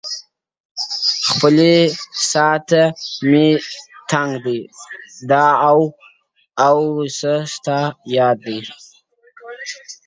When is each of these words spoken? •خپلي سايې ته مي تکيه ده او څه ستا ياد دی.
•خپلي 1.29 1.75
سايې 2.31 2.59
ته 2.69 2.81
مي 3.29 3.49
تکيه 4.09 4.65
ده 5.29 5.45
او 6.69 6.79
څه 7.17 7.33
ستا 7.53 7.79
ياد 8.15 8.37
دی. 8.45 8.59